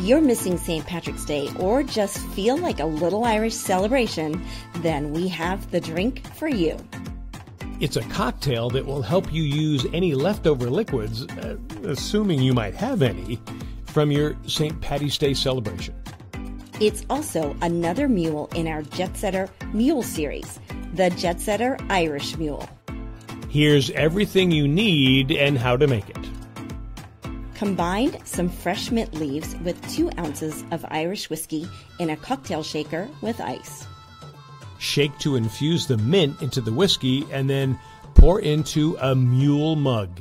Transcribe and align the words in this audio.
you're 0.00 0.22
missing 0.22 0.56
St. 0.56 0.86
Patrick's 0.86 1.26
Day 1.26 1.50
or 1.58 1.82
just 1.82 2.18
feel 2.28 2.56
like 2.56 2.80
a 2.80 2.86
little 2.86 3.24
Irish 3.24 3.54
celebration, 3.54 4.42
then 4.76 5.12
we 5.12 5.28
have 5.28 5.70
the 5.70 5.80
drink 5.80 6.26
for 6.34 6.48
you. 6.48 6.78
It's 7.80 7.96
a 7.96 8.02
cocktail 8.04 8.70
that 8.70 8.86
will 8.86 9.02
help 9.02 9.30
you 9.30 9.42
use 9.42 9.84
any 9.92 10.14
leftover 10.14 10.70
liquids, 10.70 11.26
uh, 11.26 11.58
assuming 11.82 12.40
you 12.40 12.54
might 12.54 12.74
have 12.74 13.02
any, 13.02 13.38
from 13.84 14.10
your 14.10 14.36
St. 14.46 14.80
Patty's 14.80 15.18
Day 15.18 15.34
celebration. 15.34 15.94
It's 16.80 17.04
also 17.10 17.54
another 17.60 18.08
mule 18.08 18.48
in 18.54 18.66
our 18.66 18.82
Jetsetter 18.82 19.50
Mule 19.74 20.02
series, 20.02 20.58
the 20.94 21.10
Jetsetter 21.10 21.78
Irish 21.90 22.36
Mule. 22.38 22.68
Here's 23.50 23.90
everything 23.90 24.50
you 24.50 24.66
need 24.66 25.30
and 25.30 25.58
how 25.58 25.76
to 25.76 25.86
make 25.86 26.08
it. 26.08 26.33
Combine 27.54 28.24
some 28.24 28.48
fresh 28.48 28.90
mint 28.90 29.14
leaves 29.14 29.54
with 29.64 29.80
two 29.94 30.10
ounces 30.18 30.64
of 30.72 30.84
Irish 30.88 31.30
whiskey 31.30 31.68
in 31.98 32.10
a 32.10 32.16
cocktail 32.16 32.62
shaker 32.62 33.08
with 33.20 33.40
ice. 33.40 33.86
Shake 34.78 35.16
to 35.20 35.36
infuse 35.36 35.86
the 35.86 35.96
mint 35.96 36.42
into 36.42 36.60
the 36.60 36.72
whiskey 36.72 37.24
and 37.30 37.48
then 37.48 37.78
pour 38.14 38.40
into 38.40 38.96
a 39.00 39.14
mule 39.14 39.76
mug. 39.76 40.20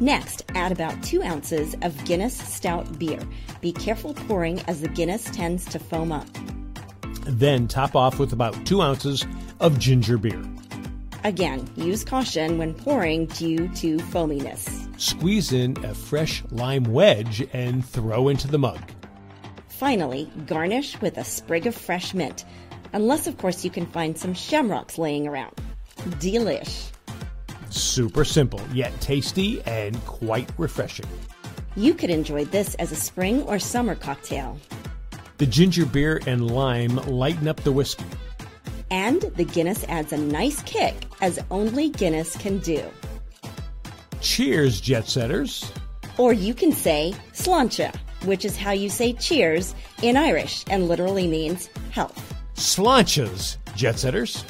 Next, 0.00 0.44
add 0.54 0.72
about 0.72 1.02
two 1.02 1.22
ounces 1.22 1.74
of 1.82 2.04
Guinness 2.04 2.36
Stout 2.36 2.98
beer. 2.98 3.20
Be 3.60 3.72
careful 3.72 4.14
pouring 4.14 4.60
as 4.62 4.80
the 4.80 4.88
Guinness 4.88 5.24
tends 5.24 5.64
to 5.66 5.78
foam 5.78 6.12
up. 6.12 6.26
Then 7.26 7.68
top 7.68 7.96
off 7.96 8.18
with 8.18 8.32
about 8.32 8.66
two 8.66 8.80
ounces 8.80 9.26
of 9.60 9.78
ginger 9.78 10.18
beer. 10.18 10.42
Again, 11.24 11.68
use 11.76 12.04
caution 12.04 12.56
when 12.56 12.74
pouring 12.74 13.26
due 13.26 13.68
to 13.76 13.98
foaminess. 13.98 14.89
Squeeze 15.00 15.50
in 15.50 15.82
a 15.82 15.94
fresh 15.94 16.42
lime 16.50 16.84
wedge 16.84 17.48
and 17.54 17.82
throw 17.82 18.28
into 18.28 18.46
the 18.46 18.58
mug. 18.58 18.78
Finally, 19.66 20.30
garnish 20.46 21.00
with 21.00 21.16
a 21.16 21.24
sprig 21.24 21.66
of 21.66 21.74
fresh 21.74 22.12
mint, 22.12 22.44
unless, 22.92 23.26
of 23.26 23.38
course, 23.38 23.64
you 23.64 23.70
can 23.70 23.86
find 23.86 24.18
some 24.18 24.34
shamrocks 24.34 24.98
laying 24.98 25.26
around. 25.26 25.54
Delish. 26.20 26.90
Super 27.70 28.26
simple, 28.26 28.60
yet 28.74 28.92
tasty 29.00 29.62
and 29.62 29.98
quite 30.04 30.50
refreshing. 30.58 31.08
You 31.76 31.94
could 31.94 32.10
enjoy 32.10 32.44
this 32.44 32.74
as 32.74 32.92
a 32.92 32.96
spring 32.96 33.42
or 33.44 33.58
summer 33.58 33.94
cocktail. 33.94 34.58
The 35.38 35.46
ginger 35.46 35.86
beer 35.86 36.20
and 36.26 36.50
lime 36.50 36.96
lighten 37.06 37.48
up 37.48 37.62
the 37.62 37.72
whiskey. 37.72 38.04
And 38.90 39.22
the 39.22 39.44
Guinness 39.44 39.82
adds 39.84 40.12
a 40.12 40.18
nice 40.18 40.60
kick, 40.64 40.94
as 41.22 41.38
only 41.50 41.88
Guinness 41.88 42.36
can 42.36 42.58
do. 42.58 42.84
Cheers, 44.20 44.80
jet 44.80 45.08
setters. 45.08 45.72
Or 46.18 46.32
you 46.32 46.54
can 46.54 46.72
say 46.72 47.14
sláinte, 47.32 47.94
which 48.24 48.44
is 48.44 48.56
how 48.56 48.72
you 48.72 48.88
say 48.88 49.14
cheers 49.14 49.74
in 50.02 50.16
Irish 50.16 50.64
and 50.70 50.88
literally 50.88 51.26
means 51.26 51.68
health. 51.90 52.34
Sláinteas, 52.54 53.56
jet 53.74 53.98
setters. 53.98 54.44